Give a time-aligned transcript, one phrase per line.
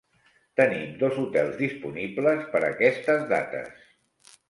[0.61, 3.91] Tenim dos hotels disponibles per aquestes dates.